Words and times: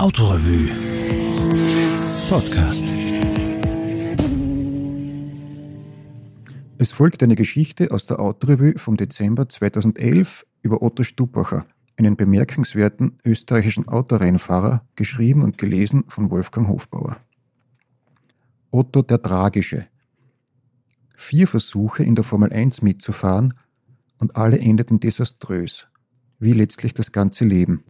Autorevue 0.00 0.68
Podcast. 2.28 2.94
Es 6.78 6.92
folgt 6.92 7.20
eine 7.24 7.34
Geschichte 7.34 7.90
aus 7.90 8.06
der 8.06 8.20
Autorevue 8.20 8.78
vom 8.78 8.96
Dezember 8.96 9.48
2011 9.48 10.46
über 10.62 10.82
Otto 10.82 11.02
Stubacher, 11.02 11.66
einen 11.96 12.16
bemerkenswerten 12.16 13.18
österreichischen 13.24 13.88
Autorennfahrer, 13.88 14.86
geschrieben 14.94 15.42
und 15.42 15.58
gelesen 15.58 16.04
von 16.06 16.30
Wolfgang 16.30 16.68
Hofbauer. 16.68 17.16
Otto 18.70 19.02
der 19.02 19.20
Tragische. 19.20 19.88
Vier 21.16 21.48
Versuche 21.48 22.04
in 22.04 22.14
der 22.14 22.22
Formel 22.22 22.52
1 22.52 22.82
mitzufahren 22.82 23.52
und 24.18 24.36
alle 24.36 24.60
endeten 24.60 25.00
desaströs, 25.00 25.88
wie 26.38 26.52
letztlich 26.52 26.94
das 26.94 27.10
ganze 27.10 27.44
Leben 27.44 27.82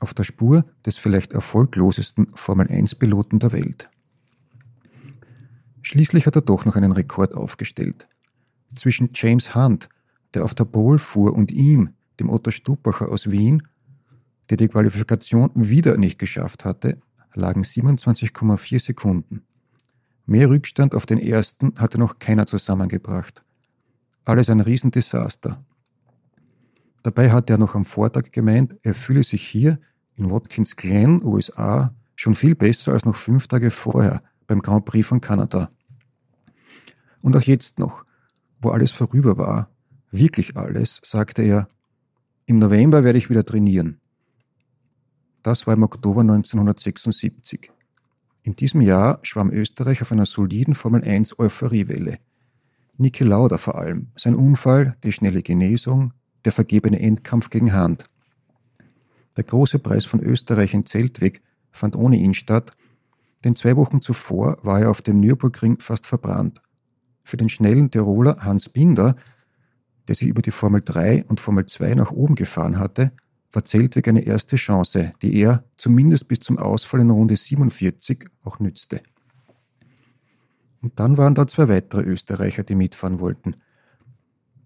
auf 0.00 0.14
der 0.14 0.24
Spur 0.24 0.64
des 0.84 0.96
vielleicht 0.96 1.32
erfolglosesten 1.32 2.28
Formel-1-Piloten 2.34 3.38
der 3.38 3.52
Welt. 3.52 3.90
Schließlich 5.82 6.26
hat 6.26 6.36
er 6.36 6.42
doch 6.42 6.64
noch 6.64 6.76
einen 6.76 6.92
Rekord 6.92 7.34
aufgestellt. 7.34 8.08
Zwischen 8.74 9.10
James 9.14 9.54
Hunt, 9.54 9.88
der 10.34 10.44
auf 10.44 10.54
der 10.54 10.64
Pole 10.64 10.98
fuhr, 10.98 11.32
und 11.34 11.50
ihm, 11.50 11.94
dem 12.20 12.30
Otto 12.30 12.50
Stubacher 12.50 13.08
aus 13.08 13.30
Wien, 13.30 13.62
der 14.50 14.56
die 14.56 14.68
Qualifikation 14.68 15.50
wieder 15.54 15.96
nicht 15.96 16.18
geschafft 16.18 16.64
hatte, 16.64 16.98
lagen 17.34 17.62
27,4 17.62 18.80
Sekunden. 18.84 19.42
Mehr 20.26 20.50
Rückstand 20.50 20.94
auf 20.94 21.06
den 21.06 21.18
ersten 21.18 21.72
hatte 21.78 21.98
noch 21.98 22.18
keiner 22.18 22.46
zusammengebracht. 22.46 23.42
Alles 24.24 24.50
ein 24.50 24.60
Riesendesaster. 24.60 25.64
Dabei 27.08 27.30
hat 27.30 27.48
er 27.48 27.56
noch 27.56 27.74
am 27.74 27.86
Vortag 27.86 28.32
gemeint, 28.32 28.76
er 28.82 28.94
fühle 28.94 29.22
sich 29.24 29.42
hier 29.42 29.80
in 30.16 30.30
Watkins 30.30 30.76
Glen, 30.76 31.24
USA, 31.24 31.94
schon 32.16 32.34
viel 32.34 32.54
besser 32.54 32.92
als 32.92 33.06
noch 33.06 33.16
fünf 33.16 33.48
Tage 33.48 33.70
vorher 33.70 34.22
beim 34.46 34.60
Grand 34.60 34.84
Prix 34.84 35.08
von 35.08 35.22
Kanada. 35.22 35.70
Und 37.22 37.34
auch 37.34 37.40
jetzt 37.40 37.78
noch, 37.78 38.04
wo 38.60 38.68
alles 38.68 38.90
vorüber 38.90 39.38
war, 39.38 39.70
wirklich 40.10 40.58
alles, 40.58 41.00
sagte 41.02 41.40
er, 41.40 41.66
im 42.44 42.58
November 42.58 43.04
werde 43.04 43.18
ich 43.18 43.30
wieder 43.30 43.46
trainieren. 43.46 44.02
Das 45.42 45.66
war 45.66 45.72
im 45.72 45.84
Oktober 45.84 46.20
1976. 46.20 47.70
In 48.42 48.54
diesem 48.54 48.82
Jahr 48.82 49.18
schwamm 49.22 49.50
Österreich 49.50 50.02
auf 50.02 50.12
einer 50.12 50.26
soliden 50.26 50.74
Formel 50.74 51.02
1 51.02 51.38
Euphoriewelle. 51.38 52.18
Niki 52.98 53.24
Lauda 53.24 53.56
vor 53.56 53.76
allem, 53.76 54.08
sein 54.14 54.34
Unfall, 54.34 54.98
die 55.02 55.12
schnelle 55.12 55.40
Genesung, 55.40 56.12
der 56.44 56.52
vergebene 56.52 57.00
Endkampf 57.00 57.50
gegen 57.50 57.72
Hand. 57.72 58.04
Der 59.36 59.44
große 59.44 59.78
Preis 59.78 60.04
von 60.04 60.20
Österreich 60.20 60.74
in 60.74 60.86
Zeltweg 60.86 61.42
fand 61.70 61.96
ohne 61.96 62.16
ihn 62.16 62.34
statt, 62.34 62.72
denn 63.44 63.54
zwei 63.54 63.76
Wochen 63.76 64.00
zuvor 64.00 64.58
war 64.62 64.80
er 64.80 64.90
auf 64.90 65.02
dem 65.02 65.20
Nürburgring 65.20 65.78
fast 65.78 66.06
verbrannt. 66.06 66.60
Für 67.22 67.36
den 67.36 67.48
schnellen 67.48 67.90
Tiroler 67.90 68.38
Hans 68.40 68.68
Binder, 68.68 69.14
der 70.08 70.14
sich 70.14 70.28
über 70.28 70.42
die 70.42 70.50
Formel 70.50 70.80
3 70.84 71.24
und 71.28 71.40
Formel 71.40 71.66
2 71.66 71.94
nach 71.94 72.10
oben 72.10 72.34
gefahren 72.34 72.78
hatte, 72.78 73.12
war 73.52 73.64
Zeltweg 73.64 74.08
eine 74.08 74.24
erste 74.24 74.56
Chance, 74.56 75.12
die 75.22 75.36
er, 75.36 75.64
zumindest 75.76 76.28
bis 76.28 76.40
zum 76.40 76.58
Ausfall 76.58 77.00
in 77.00 77.10
Runde 77.10 77.36
47, 77.36 78.28
auch 78.42 78.58
nützte. 78.58 79.00
Und 80.80 80.98
dann 80.98 81.16
waren 81.16 81.34
da 81.34 81.46
zwei 81.46 81.68
weitere 81.68 82.02
Österreicher, 82.02 82.62
die 82.62 82.74
mitfahren 82.74 83.20
wollten– 83.20 83.56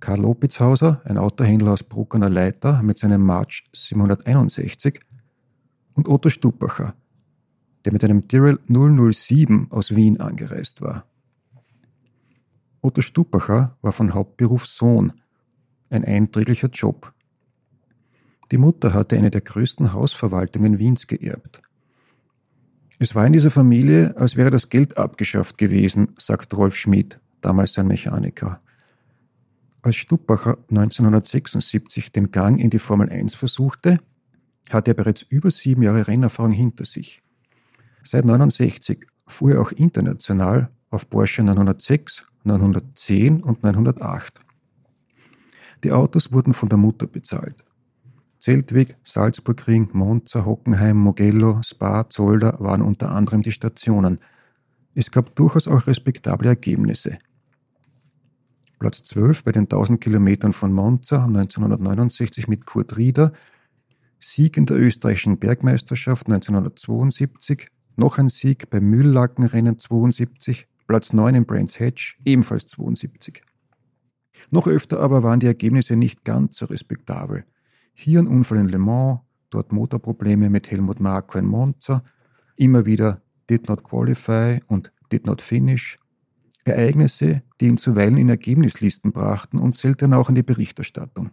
Karl 0.03 0.25
Opitzhauser, 0.25 1.01
ein 1.05 1.17
Autohändler 1.17 1.71
aus 1.71 1.85
Bruckener 1.85 2.29
Leiter 2.29 2.83
mit 2.83 2.99
seinem 2.99 3.23
March 3.23 3.71
761 3.73 4.99
und 5.95 6.09
Otto 6.09 6.29
Stubacher, 6.29 6.95
der 7.85 7.93
mit 7.93 8.03
einem 8.03 8.27
Tyrrell 8.27 8.59
007 8.67 9.69
aus 9.71 9.95
Wien 9.95 10.19
angereist 10.19 10.81
war. 10.81 11.07
Otto 12.81 13.01
Stubacher 13.01 13.77
war 13.81 13.93
von 13.93 14.13
Hauptberuf 14.13 14.67
Sohn, 14.67 15.13
ein 15.89 16.05
einträglicher 16.05 16.69
Job. 16.69 17.15
Die 18.51 18.59
Mutter 18.59 18.95
hatte 18.95 19.17
eine 19.17 19.31
der 19.31 19.43
größten 19.43 19.93
Hausverwaltungen 19.93 20.81
Wiens 20.81 21.07
geerbt. 21.07 21.63
Es 22.99 23.15
war 23.15 23.25
in 23.25 23.33
dieser 23.35 23.53
Familie, 23.53 24.17
als 24.17 24.35
wäre 24.35 24.51
das 24.51 24.69
Geld 24.69 24.99
abgeschafft 24.99 25.59
gewesen, 25.59 26.17
sagt 26.19 26.55
Rolf 26.55 26.75
Schmidt, 26.75 27.21
damals 27.41 27.75
sein 27.75 27.87
Mechaniker. 27.87 28.61
Als 29.85 29.97
Stuppacher 29.97 30.59
1976 30.71 32.13
den 32.13 32.31
Gang 32.31 32.61
in 32.61 32.71
die 32.71 32.79
Formel 32.79 33.11
1 33.11 33.35
versuchte, 33.35 33.99
hatte 34.71 34.93
er 34.93 34.95
bereits 34.95 35.23
über 35.23 35.51
sieben 35.51 35.83
Jahre 35.83 36.07
Rennerfahrung 36.07 36.53
hinter 36.53 36.85
sich. 36.85 37.21
Seit 38.05 38.23
1969 38.23 39.07
fuhr 39.27 39.55
er 39.55 39.61
auch 39.61 39.73
international 39.73 40.71
auf 40.91 41.11
Porsche 41.11 41.43
906, 41.43 42.25
910 42.45 43.43
und 43.43 43.65
908. 43.65 44.39
Die 45.83 45.91
Autos 45.91 46.31
wurden 46.31 46.55
von 46.55 46.69
der 46.69 46.79
Mutter 46.79 47.09
bezahlt. 47.09 47.65
Zeltweg, 48.39 48.97
Salzburgring, 49.03 49.89
Monza, 49.95 50.45
Hockenheim, 50.45 50.97
Mugello, 50.97 51.61
Spa, 51.65 52.09
Zolder 52.09 52.57
waren 52.61 52.83
unter 52.83 53.11
anderem 53.11 53.43
die 53.43 53.53
Stationen. 53.53 54.21
Es 54.95 55.11
gab 55.11 55.35
durchaus 55.35 55.67
auch 55.67 55.89
respektable 55.89 56.51
Ergebnisse– 56.51 57.19
Platz 58.83 59.05
12 59.05 59.45
bei 59.45 59.53
den 59.53 59.67
1000 59.67 60.01
Kilometern 60.01 60.53
von 60.53 60.73
Monza 60.73 61.25
1969 61.25 62.49
mit 62.49 62.67
Kurt 62.67 62.97
Rieder, 62.97 63.33
Sieg 64.19 64.57
in 64.57 64.67
der 64.67 64.77
österreichischen 64.77 65.39
Bergmeisterschaft 65.39 66.27
1972, 66.27 67.69
noch 67.95 68.19
ein 68.19 68.29
Sieg 68.29 68.71
beim 68.71 68.91
Mühllackenrennen 68.91 69.79
72, 69.79 70.67
Platz 70.89 71.13
9 71.13 71.37
in 71.37 71.47
Brands 71.47 71.79
Hatch, 71.79 72.19
ebenfalls 72.25 72.67
72. 72.67 73.45
Noch 74.51 74.67
öfter 74.67 74.99
aber 74.99 75.23
waren 75.23 75.39
die 75.39 75.47
Ergebnisse 75.47 75.95
nicht 75.95 76.25
ganz 76.25 76.57
so 76.57 76.67
respektabel. 76.67 77.45
Hier 77.95 78.19
ein 78.19 78.27
Unfall 78.27 78.59
in 78.59 78.69
Le 78.69 78.79
Mans, 78.79 79.21
dort 79.51 79.71
Motorprobleme 79.71 80.51
mit 80.51 80.69
Helmut 80.73 80.99
Marko 80.99 81.39
in 81.39 81.47
Monza, 81.47 82.03
immer 82.57 82.85
wieder 82.85 83.23
did 83.49 83.69
not 83.69 83.85
qualify 83.85 84.59
und 84.67 84.91
did 85.13 85.25
not 85.25 85.41
finish, 85.41 86.01
Ereignisse, 86.65 87.43
die 87.61 87.67
ihn 87.67 87.79
zuweilen 87.79 88.17
in 88.17 88.29
Ergebnislisten 88.29 89.13
brachten 89.13 89.59
und 89.59 89.75
selten 89.75 90.15
auch 90.15 90.29
in 90.29 90.35
die 90.35 90.43
Berichterstattung. 90.43 91.31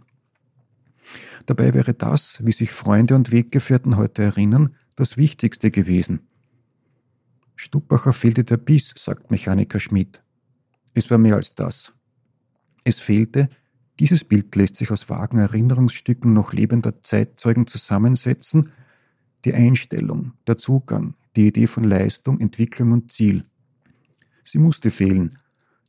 Dabei 1.45 1.73
wäre 1.73 1.93
das, 1.93 2.43
wie 2.45 2.51
sich 2.51 2.71
Freunde 2.71 3.15
und 3.15 3.31
Weggefährten 3.31 3.97
heute 3.97 4.23
erinnern, 4.23 4.75
das 4.95 5.17
Wichtigste 5.17 5.71
gewesen. 5.71 6.21
Stuppacher 7.55 8.13
fehlte 8.13 8.43
der 8.43 8.57
Biss, 8.57 8.93
sagt 8.97 9.31
Mechaniker 9.31 9.79
Schmidt. 9.79 10.21
Es 10.93 11.09
war 11.09 11.17
mehr 11.17 11.35
als 11.35 11.55
das. 11.55 11.93
Es 12.83 12.99
fehlte, 12.99 13.49
dieses 13.99 14.23
Bild 14.23 14.55
lässt 14.55 14.77
sich 14.77 14.91
aus 14.91 15.09
vagen 15.09 15.37
Erinnerungsstücken 15.37 16.33
noch 16.33 16.53
lebender 16.53 17.03
Zeitzeugen 17.03 17.67
zusammensetzen, 17.67 18.71
die 19.45 19.53
Einstellung, 19.53 20.33
der 20.47 20.57
Zugang, 20.57 21.15
die 21.35 21.47
Idee 21.47 21.67
von 21.67 21.83
Leistung, 21.83 22.39
Entwicklung 22.39 22.91
und 22.91 23.11
Ziel. 23.11 23.43
Sie 24.51 24.57
musste 24.57 24.89
fehlen, 24.89 25.37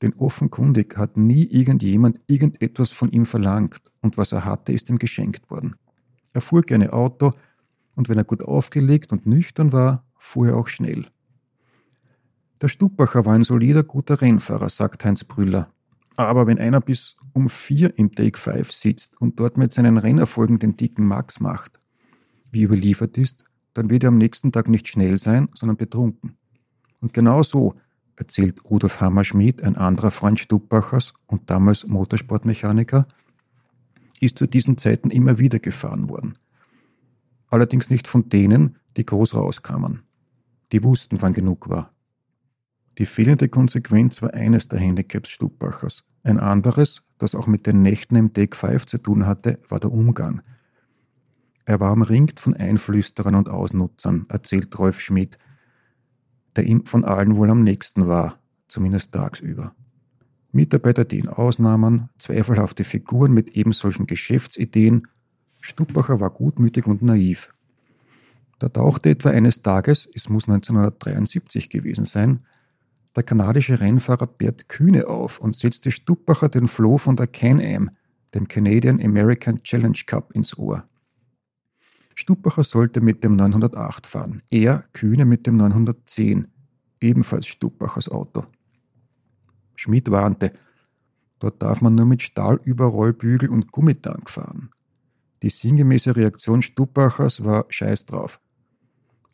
denn 0.03 0.12
offenkundig 0.19 0.98
hat 0.98 1.16
nie 1.16 1.44
irgendjemand 1.44 2.21
irgendetwas 2.26 2.91
von 2.91 3.10
ihm 3.10 3.25
verlangt 3.25 3.81
und 4.03 4.19
was 4.19 4.32
er 4.32 4.44
hatte, 4.44 4.75
ist 4.75 4.91
ihm 4.91 4.98
geschenkt 4.98 5.50
worden. 5.50 5.76
Er 6.34 6.43
fuhr 6.43 6.60
gerne 6.60 6.93
Auto 6.93 7.32
und 7.94 8.10
wenn 8.10 8.19
er 8.19 8.25
gut 8.25 8.43
aufgelegt 8.43 9.12
und 9.12 9.25
nüchtern 9.25 9.72
war, 9.72 10.04
fuhr 10.19 10.48
er 10.48 10.56
auch 10.59 10.69
schnell. 10.69 11.06
Der 12.60 12.69
Stubbacher 12.69 13.25
war 13.25 13.32
ein 13.32 13.44
solider, 13.44 13.82
guter 13.82 14.21
Rennfahrer, 14.21 14.69
sagt 14.69 15.06
Heinz 15.06 15.25
Brüller. 15.25 15.72
Aber 16.16 16.47
wenn 16.47 16.59
einer 16.59 16.82
bis 16.82 17.16
um 17.32 17.48
vier 17.48 17.98
im 17.98 18.15
Take 18.15 18.38
5 18.38 18.71
sitzt 18.71 19.19
und 19.22 19.41
dort 19.41 19.56
mit 19.56 19.72
seinen 19.72 19.97
Rennerfolgen 19.97 20.59
den 20.59 20.77
dicken 20.77 21.06
Max 21.06 21.41
macht, 21.41 21.80
wie 22.53 22.65
überliefert 22.65 23.16
ist, 23.16 23.42
dann 23.72 23.89
wird 23.89 24.04
er 24.04 24.09
am 24.09 24.18
nächsten 24.18 24.53
Tag 24.53 24.68
nicht 24.68 24.86
schnell 24.86 25.18
sein, 25.18 25.48
sondern 25.54 25.78
betrunken. 25.78 26.36
Und 27.01 27.15
genau 27.15 27.42
so 27.42 27.77
erzählt 28.20 28.64
Rudolf 28.64 29.00
Hammerschmidt, 29.00 29.64
ein 29.64 29.76
anderer 29.76 30.10
Freund 30.10 30.38
Stubbachers 30.38 31.14
und 31.26 31.50
damals 31.50 31.86
Motorsportmechaniker, 31.86 33.08
ist 34.20 34.38
zu 34.38 34.46
diesen 34.46 34.76
Zeiten 34.76 35.10
immer 35.10 35.38
wieder 35.38 35.58
gefahren 35.58 36.08
worden. 36.08 36.36
Allerdings 37.48 37.90
nicht 37.90 38.06
von 38.06 38.28
denen, 38.28 38.76
die 38.96 39.06
groß 39.06 39.34
rauskamen. 39.34 40.02
Die 40.70 40.84
wussten, 40.84 41.22
wann 41.22 41.32
genug 41.32 41.68
war. 41.68 41.92
Die 42.98 43.06
fehlende 43.06 43.48
Konsequenz 43.48 44.20
war 44.20 44.34
eines 44.34 44.68
der 44.68 44.78
Handicaps 44.78 45.30
Stubbachers. 45.30 46.04
Ein 46.22 46.38
anderes, 46.38 47.02
das 47.16 47.34
auch 47.34 47.46
mit 47.46 47.66
den 47.66 47.80
Nächten 47.80 48.16
im 48.16 48.34
Deck 48.34 48.54
5 48.54 48.84
zu 48.84 48.98
tun 48.98 49.26
hatte, 49.26 49.58
war 49.68 49.80
der 49.80 49.90
Umgang. 49.90 50.42
Er 51.64 51.80
war 51.80 51.92
umringt 51.92 52.38
von 52.38 52.54
Einflüsterern 52.54 53.34
und 53.34 53.48
Ausnutzern, 53.48 54.26
erzählt 54.28 54.78
Rolf 54.78 55.00
Schmidt, 55.00 55.38
der 56.56 56.64
ihm 56.64 56.86
von 56.86 57.04
allen 57.04 57.36
wohl 57.36 57.50
am 57.50 57.62
nächsten 57.62 58.08
war, 58.08 58.38
zumindest 58.68 59.12
tagsüber. 59.12 59.74
Mitarbeiter, 60.52 61.04
die 61.04 61.18
ihn 61.18 61.28
ausnahmen, 61.28 62.08
zweifelhafte 62.18 62.84
Figuren 62.84 63.32
mit 63.32 63.56
ebensolchen 63.56 64.06
Geschäftsideen. 64.06 65.06
Stuppacher 65.60 66.20
war 66.20 66.30
gutmütig 66.30 66.86
und 66.86 67.02
naiv. 67.02 67.52
Da 68.58 68.68
tauchte 68.68 69.10
etwa 69.10 69.30
eines 69.30 69.62
Tages, 69.62 70.08
es 70.12 70.28
muss 70.28 70.48
1973 70.48 71.70
gewesen 71.70 72.04
sein, 72.04 72.41
der 73.16 73.22
kanadische 73.22 73.80
Rennfahrer 73.80 74.26
Bert 74.26 74.68
Kühne 74.68 75.08
auf 75.08 75.41
und 75.41 75.56
setzte 75.56 75.91
Stuppacher 75.91 76.48
den 76.48 76.68
Floh 76.68 76.98
von 76.98 77.16
der 77.16 77.26
Can-Am, 77.26 77.91
dem 78.34 78.46
Canadian 78.46 79.00
American 79.03 79.62
Challenge 79.62 79.98
Cup, 80.06 80.32
ins 80.32 80.56
Ohr. 80.56 80.84
Stuppacher 82.20 82.64
sollte 82.64 83.00
mit 83.00 83.24
dem 83.24 83.34
908 83.36 84.06
fahren, 84.06 84.42
er 84.50 84.84
Kühne 84.92 85.24
mit 85.24 85.46
dem 85.46 85.56
910, 85.56 86.48
ebenfalls 87.00 87.46
Stuppachers 87.46 88.10
Auto. 88.10 88.44
Schmidt 89.74 90.10
warnte, 90.10 90.52
dort 91.38 91.62
darf 91.62 91.80
man 91.80 91.94
nur 91.94 92.04
mit 92.04 92.20
Stahlüberrollbügel 92.20 93.48
und 93.48 93.72
Gummitank 93.72 94.28
fahren. 94.28 94.68
Die 95.42 95.48
sinngemäße 95.48 96.14
Reaktion 96.14 96.60
Stuppachers 96.60 97.42
war 97.42 97.64
Scheiß 97.70 98.04
drauf. 98.04 98.38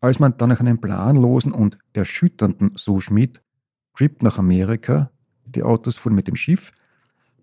Als 0.01 0.21
man 0.21 0.37
dann 0.37 0.51
nach 0.51 0.61
einem 0.61 0.81
planlosen 0.81 1.51
und 1.51 1.79
erschütternden, 1.93 2.73
so 2.77 3.01
Schmidt, 3.01 3.43
Trip 3.97 4.23
nach 4.23 4.39
Amerika, 4.39 5.11
die 5.45 5.65
Autos 5.65 5.97
fuhren 5.97 6.15
mit 6.15 6.29
dem 6.29 6.37
Schiff, 6.37 6.71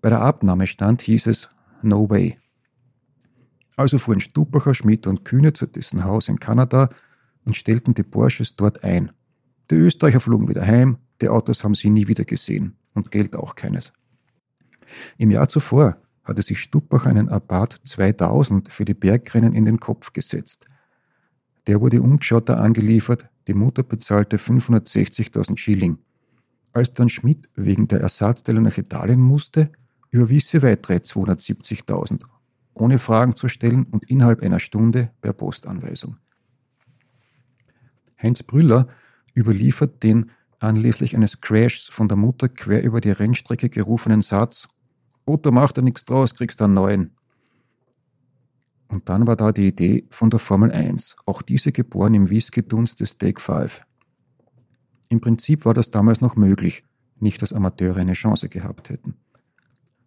bei 0.00 0.08
der 0.08 0.22
Abnahme 0.22 0.66
stand, 0.66 1.02
hieß 1.02 1.26
es 1.26 1.50
No 1.82 2.08
way. 2.08 2.38
Also 3.76 3.98
fuhren 3.98 4.20
Stupacher, 4.20 4.74
Schmidt 4.74 5.06
und 5.06 5.24
Kühne 5.24 5.52
zu 5.52 5.66
dessen 5.66 6.04
Haus 6.04 6.28
in 6.28 6.38
Kanada 6.38 6.90
und 7.44 7.56
stellten 7.56 7.94
die 7.94 8.02
Porsches 8.02 8.56
dort 8.56 8.84
ein. 8.84 9.10
Die 9.70 9.76
Österreicher 9.76 10.20
flogen 10.20 10.48
wieder 10.48 10.66
heim, 10.66 10.98
die 11.20 11.28
Autos 11.28 11.64
haben 11.64 11.74
sie 11.74 11.90
nie 11.90 12.06
wieder 12.06 12.24
gesehen 12.24 12.76
und 12.94 13.10
Geld 13.10 13.34
auch 13.34 13.54
keines. 13.54 13.92
Im 15.18 15.30
Jahr 15.30 15.48
zuvor 15.48 15.96
hatte 16.22 16.42
sich 16.42 16.60
Stuppach 16.60 17.06
einen 17.06 17.28
Abarth 17.28 17.80
2000 17.84 18.70
für 18.70 18.84
die 18.84 18.94
Bergrennen 18.94 19.54
in 19.54 19.64
den 19.64 19.80
Kopf 19.80 20.12
gesetzt. 20.12 20.66
Der 21.66 21.80
wurde 21.80 22.02
ungeschotter 22.02 22.60
angeliefert, 22.60 23.26
die 23.46 23.54
Mutter 23.54 23.82
bezahlte 23.82 24.36
560.000 24.38 25.56
Schilling. 25.58 25.98
Als 26.72 26.92
dann 26.94 27.08
Schmidt 27.08 27.48
wegen 27.54 27.88
der 27.88 28.00
Ersatzteile 28.00 28.60
nach 28.60 28.78
Italien 28.78 29.20
musste, 29.20 29.70
überwies 30.10 30.48
sie 30.48 30.62
weitere 30.62 30.96
270.000, 30.96 32.22
ohne 32.74 32.98
Fragen 32.98 33.34
zu 33.36 33.48
stellen 33.48 33.84
und 33.84 34.10
innerhalb 34.10 34.42
einer 34.42 34.60
Stunde 34.60 35.10
per 35.20 35.32
Postanweisung. 35.32 36.16
Heinz 38.20 38.42
Brüller 38.42 38.88
überliefert 39.34 40.02
den 40.02 40.30
anlässlich 40.58 41.14
eines 41.14 41.40
Crashs 41.40 41.88
von 41.90 42.08
der 42.08 42.16
Mutter 42.16 42.48
quer 42.48 42.82
über 42.82 43.00
die 43.00 43.10
Rennstrecke 43.10 43.68
gerufenen 43.68 44.22
Satz: 44.22 44.68
Otto 45.26 45.50
macht 45.52 45.78
da 45.78 45.82
nichts 45.82 46.04
draus, 46.04 46.34
kriegst 46.34 46.60
einen 46.62 46.74
neuen. 46.74 47.10
Und 48.88 49.08
dann 49.08 49.26
war 49.26 49.36
da 49.36 49.52
die 49.52 49.68
Idee 49.68 50.06
von 50.10 50.30
der 50.30 50.38
Formel 50.38 50.70
1, 50.70 51.16
auch 51.26 51.42
diese 51.42 51.72
geboren 51.72 52.14
im 52.14 52.30
Whisky-Dunst 52.30 53.00
des 53.00 53.18
Take 53.18 53.40
5. 53.40 53.80
Im 55.08 55.20
Prinzip 55.20 55.64
war 55.64 55.74
das 55.74 55.90
damals 55.90 56.20
noch 56.20 56.36
möglich, 56.36 56.84
nicht 57.18 57.42
dass 57.42 57.52
Amateure 57.52 57.96
eine 57.96 58.12
Chance 58.12 58.48
gehabt 58.48 58.90
hätten. 58.90 59.16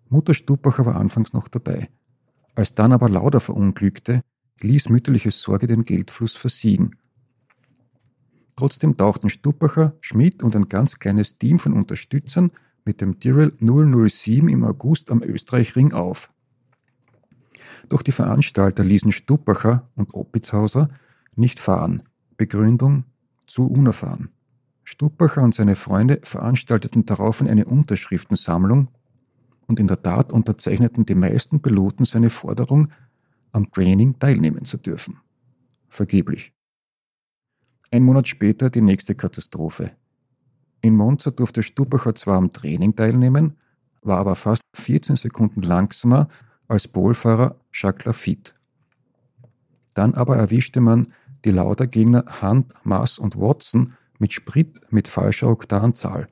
Mutter 0.09 0.33
Stubacher 0.33 0.85
war 0.85 0.95
anfangs 0.95 1.33
noch 1.33 1.47
dabei. 1.47 1.89
Als 2.57 2.74
dann 2.74 2.92
aber 2.92 3.07
Lauder 3.07 3.39
verunglückte, 3.39 4.21
ließ 4.62 4.89
mütterliche 4.89 5.30
Sorge 5.30 5.68
den 5.68 5.83
Geldfluss 5.83 6.36
versiegen. 6.36 6.95
Trotzdem 8.56 8.98
tauchten 8.98 9.30
Stubacher, 9.30 9.95
Schmidt 10.01 10.42
und 10.42 10.56
ein 10.56 10.68
ganz 10.68 10.98
kleines 10.98 11.38
Team 11.38 11.59
von 11.59 11.74
Unterstützern 11.74 12.50
mit 12.83 13.00
dem 13.00 13.19
Tyrrell 13.19 13.54
007 13.59 14.50
im 14.50 14.63
August 14.63 15.12
am 15.12 15.21
Österreichring 15.21 15.94
auf. 15.94 16.33
Doch 17.89 18.01
die 18.01 18.12
Veranstalter 18.12 18.83
ließen 18.83 19.12
Stubacher 19.12 19.88
und 19.94 20.15
Oppitzhauser 20.15 20.89
nicht 21.36 21.59
fahren. 21.59 22.01
Begründung 22.38 23.04
zu 23.45 23.68
unerfahren. 23.68 24.30
Stubacher 24.83 25.44
und 25.44 25.54
seine 25.54 25.75
Freunde 25.75 26.21
veranstalteten 26.24 27.06
daraufhin 27.06 27.48
eine 27.48 27.65
Unterschriftensammlung 27.65 28.88
und 29.67 29.79
in 29.79 29.87
der 29.87 30.01
Tat 30.01 30.31
unterzeichneten 30.31 31.05
die 31.05 31.15
meisten 31.15 31.61
Piloten 31.61 32.05
seine 32.05 32.29
Forderung, 32.29 32.87
am 33.51 33.71
Training 33.71 34.17
teilnehmen 34.19 34.65
zu 34.65 34.77
dürfen. 34.77 35.19
Vergeblich. 35.89 36.53
Ein 37.91 38.03
Monat 38.03 38.27
später 38.27 38.69
die 38.69 38.81
nächste 38.81 39.15
Katastrophe. 39.15 39.91
In 40.81 40.95
Monza 40.95 41.31
durfte 41.31 41.63
Stubacher 41.63 42.15
zwar 42.15 42.37
am 42.37 42.51
Training 42.51 42.95
teilnehmen, 42.95 43.57
war 44.01 44.19
aber 44.19 44.35
fast 44.35 44.61
14 44.73 45.15
Sekunden 45.15 45.61
langsamer 45.61 46.27
als 46.67 46.87
Polfahrer 46.87 47.59
Jacques 47.73 48.05
Lafitte. 48.05 48.53
Dann 49.93 50.13
aber 50.13 50.35
erwischte 50.35 50.81
man 50.81 51.07
die 51.45 51.51
Laudergegner 51.51 52.25
Hunt, 52.41 52.73
Mass 52.83 53.17
und 53.19 53.37
Watson 53.37 53.93
mit 54.19 54.33
Sprit 54.33 54.79
mit 54.89 55.07
falscher 55.07 55.49
Oktanzahl. 55.49 56.27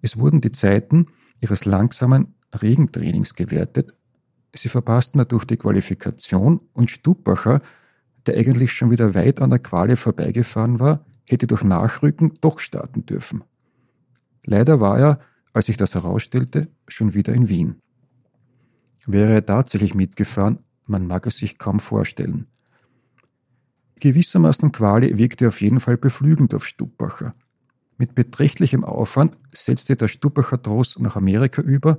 Es 0.00 0.16
wurden 0.16 0.40
die 0.40 0.52
Zeiten 0.52 1.08
ihres 1.40 1.64
langsamen 1.64 2.34
Regentrainings 2.52 3.34
gewertet. 3.34 3.94
Sie 4.54 4.68
verpassten 4.68 5.18
dadurch 5.18 5.44
die 5.44 5.56
Qualifikation 5.56 6.60
und 6.72 6.90
Stubacher, 6.90 7.60
der 8.26 8.36
eigentlich 8.36 8.72
schon 8.72 8.90
wieder 8.90 9.14
weit 9.14 9.40
an 9.40 9.50
der 9.50 9.58
Quali 9.58 9.96
vorbeigefahren 9.96 10.80
war, 10.80 11.04
hätte 11.26 11.46
durch 11.46 11.62
Nachrücken 11.62 12.38
doch 12.40 12.58
starten 12.58 13.06
dürfen. 13.06 13.44
Leider 14.44 14.80
war 14.80 14.98
er, 14.98 15.20
als 15.52 15.66
sich 15.66 15.76
das 15.76 15.94
herausstellte, 15.94 16.68
schon 16.86 17.14
wieder 17.14 17.34
in 17.34 17.48
Wien. 17.48 17.76
Wäre 19.06 19.32
er 19.32 19.44
tatsächlich 19.44 19.94
mitgefahren, 19.94 20.58
man 20.86 21.06
mag 21.06 21.26
es 21.26 21.36
sich 21.36 21.58
kaum 21.58 21.80
vorstellen. 21.80 22.46
Gewissermaßen 24.00 24.72
Quali 24.72 25.18
wirkte 25.18 25.48
auf 25.48 25.60
jeden 25.60 25.80
Fall 25.80 25.96
beflügend 25.96 26.54
auf 26.54 26.66
Stubacher. 26.66 27.34
Mit 27.96 28.14
beträchtlichem 28.14 28.84
Aufwand 28.84 29.36
setzte 29.52 29.96
der 29.96 30.08
Stubacher 30.08 30.62
Trost 30.62 31.00
nach 31.00 31.16
Amerika 31.16 31.60
über, 31.62 31.98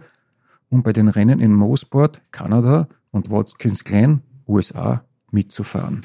um 0.69 0.83
bei 0.83 0.93
den 0.93 1.07
Rennen 1.07 1.39
in 1.39 1.53
Mosport, 1.53 2.21
Kanada 2.31 2.87
und 3.11 3.29
Watkins 3.29 3.83
Glen, 3.83 4.21
USA, 4.47 5.03
mitzufahren. 5.31 6.01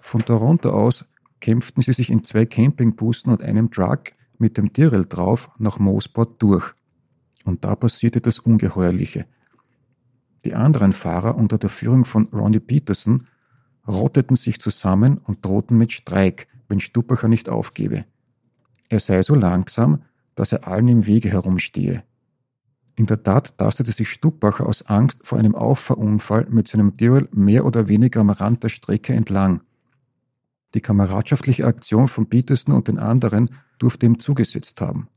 Von 0.00 0.24
Toronto 0.24 0.70
aus 0.70 1.04
kämpften 1.40 1.82
sie 1.82 1.92
sich 1.92 2.10
in 2.10 2.24
zwei 2.24 2.46
Campingbussen 2.46 3.32
und 3.32 3.42
einem 3.42 3.70
Truck 3.70 4.12
mit 4.38 4.56
dem 4.56 4.72
Tyrrell 4.72 5.06
drauf 5.06 5.50
nach 5.58 5.78
Mosport 5.78 6.40
durch. 6.42 6.72
Und 7.44 7.64
da 7.64 7.74
passierte 7.74 8.20
das 8.20 8.38
Ungeheuerliche. 8.38 9.26
Die 10.44 10.54
anderen 10.54 10.92
Fahrer 10.92 11.36
unter 11.36 11.58
der 11.58 11.70
Führung 11.70 12.04
von 12.04 12.28
Ronnie 12.32 12.60
Peterson 12.60 13.24
rotteten 13.86 14.36
sich 14.36 14.60
zusammen 14.60 15.18
und 15.18 15.44
drohten 15.44 15.78
mit 15.78 15.92
Streik, 15.92 16.48
wenn 16.68 16.80
Stubacher 16.80 17.28
nicht 17.28 17.48
aufgebe. 17.48 18.04
Er 18.88 19.00
sei 19.00 19.22
so 19.22 19.34
langsam, 19.34 20.02
dass 20.34 20.52
er 20.52 20.66
allen 20.66 20.88
im 20.88 21.06
Wege 21.06 21.30
herumstehe. 21.30 22.04
In 22.94 23.06
der 23.06 23.22
Tat 23.22 23.56
tastete 23.56 23.92
sich 23.92 24.10
Stubacher 24.10 24.66
aus 24.66 24.82
Angst 24.82 25.20
vor 25.24 25.38
einem 25.38 25.54
Auffahrunfall 25.54 26.46
mit 26.50 26.68
seinem 26.68 26.96
Tyrrell 26.96 27.28
mehr 27.32 27.64
oder 27.64 27.88
weniger 27.88 28.20
am 28.20 28.30
Rand 28.30 28.62
der 28.64 28.68
Strecke 28.68 29.14
entlang. 29.14 29.62
Die 30.74 30.80
kameradschaftliche 30.80 31.66
Aktion 31.66 32.08
von 32.08 32.28
Peterson 32.28 32.74
und 32.74 32.88
den 32.88 32.98
anderen 32.98 33.50
durfte 33.78 34.06
ihm 34.06 34.18
zugesetzt 34.18 34.80
haben. 34.80 35.08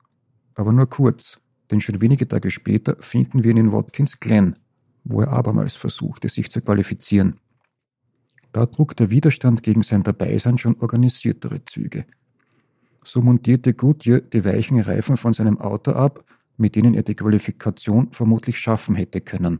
Aber 0.53 0.71
nur 0.71 0.89
kurz, 0.89 1.39
denn 1.69 1.81
schon 1.81 2.01
wenige 2.01 2.27
Tage 2.27 2.51
später 2.51 2.95
finden 2.99 3.43
wir 3.43 3.51
ihn 3.51 3.57
in 3.57 3.71
Watkins 3.71 4.19
Glen, 4.19 4.55
wo 5.03 5.21
er 5.21 5.31
abermals 5.31 5.75
versuchte, 5.75 6.29
sich 6.29 6.49
zu 6.49 6.61
qualifizieren. 6.61 7.39
Da 8.51 8.65
trug 8.65 8.95
der 8.95 9.09
Widerstand 9.09 9.63
gegen 9.63 9.81
sein 9.81 10.03
Dabeisein 10.03 10.57
schon 10.57 10.77
organisiertere 10.79 11.65
Züge. 11.65 12.05
So 13.03 13.21
montierte 13.21 13.73
Goodyear 13.73 14.21
die 14.21 14.45
weichen 14.45 14.79
Reifen 14.79 15.17
von 15.17 15.33
seinem 15.33 15.59
Auto 15.59 15.91
ab, 15.91 16.23
mit 16.57 16.75
denen 16.75 16.93
er 16.93 17.03
die 17.03 17.15
Qualifikation 17.15 18.11
vermutlich 18.11 18.59
schaffen 18.59 18.95
hätte 18.95 19.21
können. 19.21 19.59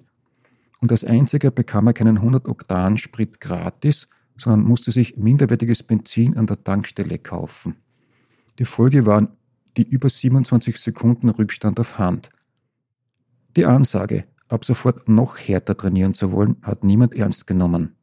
Und 0.80 0.92
als 0.92 1.04
einziger 1.04 1.52
bekam 1.52 1.88
er 1.88 1.94
keinen 1.94 2.18
100 2.18 2.48
Oktan 2.48 2.98
Sprit 2.98 3.40
gratis, 3.40 4.08
sondern 4.38 4.64
musste 4.68 4.92
sich 4.92 5.18
minderwertiges 5.18 5.84
Benzin 5.84 6.38
an 6.38 6.48
der 6.48 6.64
Tankstelle 6.64 7.18
kaufen. 7.18 7.76
Die 8.60 8.66
Folge 8.66 9.06
waren 9.06 9.30
die 9.78 9.88
über 9.88 10.10
27 10.10 10.78
Sekunden 10.78 11.30
Rückstand 11.30 11.80
auf 11.80 11.98
Hand. 11.98 12.30
Die 13.56 13.66
Ansage, 13.66 14.26
ab 14.48 14.66
sofort 14.66 15.10
noch 15.10 15.38
härter 15.38 15.76
trainieren 15.76 16.14
zu 16.14 16.32
wollen, 16.32 16.58
hat 16.62 16.84
niemand 16.84 17.14
ernst 17.14 17.48
genommen. 17.48 17.96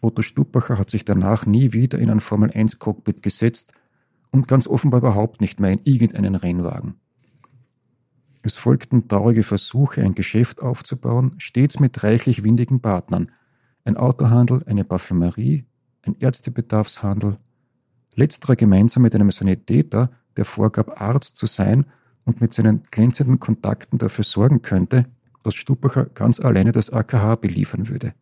Otto 0.00 0.22
Stubacher 0.22 0.78
hat 0.78 0.90
sich 0.90 1.04
danach 1.04 1.46
nie 1.46 1.72
wieder 1.72 1.98
in 1.98 2.10
ein 2.10 2.20
Formel-1-Cockpit 2.20 3.22
gesetzt 3.22 3.72
und 4.32 4.48
ganz 4.48 4.66
offenbar 4.66 4.98
überhaupt 5.00 5.40
nicht 5.40 5.60
mehr 5.60 5.70
in 5.70 5.80
irgendeinen 5.84 6.34
Rennwagen. 6.34 6.94
Es 8.42 8.56
folgten 8.56 9.06
traurige 9.06 9.44
Versuche, 9.44 10.02
ein 10.02 10.14
Geschäft 10.14 10.60
aufzubauen, 10.60 11.34
stets 11.38 11.78
mit 11.78 12.02
reichlich 12.02 12.42
windigen 12.42 12.80
Partnern. 12.80 13.30
Ein 13.84 13.96
Autohandel, 13.96 14.62
eine 14.66 14.84
Parfümerie, 14.84 15.64
ein 16.02 16.16
Ärztebedarfshandel. 16.18 17.38
Letzterer 18.16 18.56
gemeinsam 18.56 19.04
mit 19.04 19.14
einem 19.14 19.30
Sanitäter, 19.30 20.10
der 20.36 20.44
vorgab, 20.44 21.00
Arzt 21.00 21.36
zu 21.36 21.46
sein 21.46 21.86
und 22.24 22.40
mit 22.40 22.52
seinen 22.52 22.82
glänzenden 22.90 23.38
Kontakten 23.38 23.98
dafür 23.98 24.24
sorgen 24.24 24.62
könnte, 24.62 25.04
dass 25.44 25.54
Stubacher 25.54 26.06
ganz 26.06 26.40
alleine 26.40 26.72
das 26.72 26.90
AKH 26.90 27.36
beliefern 27.36 27.88
würde. 27.88 28.12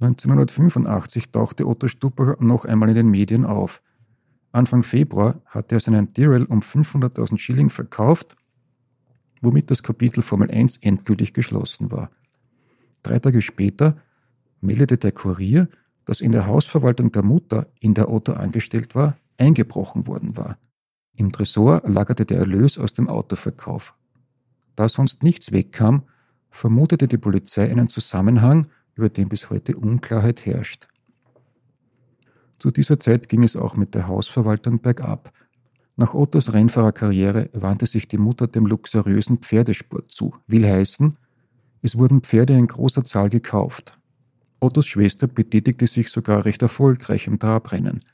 1985 0.00 1.30
tauchte 1.30 1.66
Otto 1.66 1.88
Stupacher 1.88 2.36
noch 2.40 2.64
einmal 2.64 2.90
in 2.90 2.94
den 2.94 3.10
Medien 3.10 3.44
auf. 3.44 3.82
Anfang 4.52 4.82
Februar 4.82 5.40
hatte 5.46 5.76
er 5.76 5.80
seinen 5.80 6.08
Tyrrell 6.08 6.44
um 6.44 6.60
500.000 6.60 7.38
Schilling 7.38 7.70
verkauft, 7.70 8.36
womit 9.40 9.70
das 9.70 9.82
Kapitel 9.82 10.22
Formel 10.22 10.50
1 10.50 10.78
endgültig 10.78 11.34
geschlossen 11.34 11.90
war. 11.90 12.10
Drei 13.02 13.18
Tage 13.18 13.42
später 13.42 13.96
meldete 14.60 14.98
der 14.98 15.12
Kurier, 15.12 15.68
dass 16.04 16.20
in 16.20 16.32
der 16.32 16.46
Hausverwaltung 16.46 17.12
der 17.12 17.24
Mutter, 17.24 17.66
in 17.80 17.94
der 17.94 18.10
Otto 18.10 18.32
angestellt 18.32 18.94
war, 18.94 19.16
eingebrochen 19.38 20.06
worden 20.06 20.36
war. 20.36 20.58
Im 21.14 21.32
Tresor 21.32 21.82
lagerte 21.84 22.26
der 22.26 22.38
Erlös 22.38 22.78
aus 22.78 22.94
dem 22.94 23.08
Autoverkauf. 23.08 23.94
Da 24.76 24.88
sonst 24.88 25.22
nichts 25.22 25.52
wegkam, 25.52 26.02
vermutete 26.50 27.08
die 27.08 27.18
Polizei 27.18 27.70
einen 27.70 27.88
Zusammenhang, 27.88 28.66
über 28.94 29.08
den 29.08 29.28
bis 29.28 29.50
heute 29.50 29.76
Unklarheit 29.76 30.46
herrscht. 30.46 30.88
Zu 32.58 32.70
dieser 32.70 32.98
Zeit 32.98 33.28
ging 33.28 33.42
es 33.42 33.56
auch 33.56 33.76
mit 33.76 33.94
der 33.94 34.08
Hausverwaltung 34.08 34.80
bergab. 34.80 35.32
Nach 35.96 36.14
Ottos 36.14 36.52
Rennfahrerkarriere 36.52 37.50
wandte 37.54 37.86
sich 37.86 38.06
die 38.06 38.18
Mutter 38.18 38.46
dem 38.46 38.66
luxuriösen 38.66 39.38
Pferdesport 39.38 40.10
zu, 40.10 40.34
will 40.46 40.66
heißen, 40.66 41.16
es 41.82 41.96
wurden 41.96 42.20
Pferde 42.20 42.54
in 42.54 42.66
großer 42.66 43.04
Zahl 43.04 43.30
gekauft. 43.30 43.98
Ottos 44.60 44.86
Schwester 44.86 45.26
betätigte 45.26 45.86
sich 45.86 46.10
sogar 46.10 46.44
recht 46.44 46.62
erfolgreich 46.62 47.26
im 47.26 47.38
Trabrennen– 47.38 48.00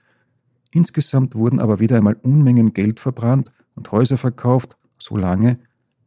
Insgesamt 0.72 1.34
wurden 1.34 1.60
aber 1.60 1.80
wieder 1.80 1.98
einmal 1.98 2.14
Unmengen 2.14 2.72
Geld 2.72 2.98
verbrannt 2.98 3.52
und 3.74 3.92
Häuser 3.92 4.16
verkauft, 4.16 4.76
so 4.98 5.16
lange, 5.16 5.58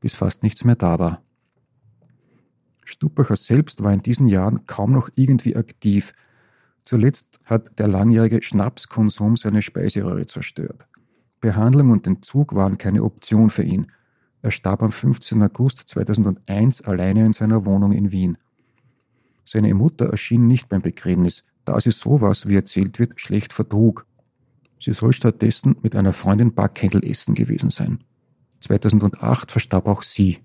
bis 0.02 0.14
fast 0.14 0.44
nichts 0.44 0.64
mehr 0.64 0.76
da 0.76 0.98
war. 1.00 1.22
Stupacher 2.84 3.36
selbst 3.36 3.84
war 3.84 3.94
in 3.94 4.02
diesen 4.02 4.26
Jahren 4.26 4.66
kaum 4.66 4.92
noch 4.92 5.10
irgendwie 5.16 5.56
aktiv. 5.56 6.14
Zuletzt 6.84 7.40
hat 7.46 7.78
der 7.80 7.88
langjährige 7.88 8.42
Schnapskonsum 8.42 9.38
seine 9.38 9.62
Speiseröhre 9.62 10.26
zerstört. 10.26 10.88
Behandlung 11.42 11.92
und 11.92 12.08
Entzug 12.08 12.56
waren 12.56 12.78
keine 12.78 13.04
Option 13.04 13.50
für 13.50 13.64
ihn. 13.64 13.92
Er 14.42 14.52
starb 14.52 14.84
am 14.84 14.92
15. 14.92 15.42
August 15.44 15.84
2001 15.88 16.82
alleine 16.82 17.26
in 17.26 17.34
seiner 17.34 17.66
Wohnung 17.66 17.92
in 17.92 18.12
Wien. 18.12 18.38
Seine 19.46 19.74
Mutter 19.74 20.08
erschien 20.10 20.48
nicht 20.48 20.70
beim 20.70 20.82
Begräbnis, 20.82 21.44
da 21.66 21.80
sie 21.80 21.92
sowas, 21.92 22.48
wie 22.48 22.56
erzählt 22.56 23.00
wird, 23.00 23.20
schlecht 23.20 23.54
vertrug. 23.54 24.06
Sie 24.80 24.94
soll 24.94 25.14
stattdessen 25.14 25.76
mit 25.82 25.96
einer 25.96 26.14
Freundin 26.14 26.54
Barkendel 26.54 27.04
essen 27.06 27.36
gewesen 27.36 27.70
sein. 27.70 28.04
2008 28.62 29.52
verstarb 29.52 29.88
auch 29.88 30.04
sie. 30.04 30.40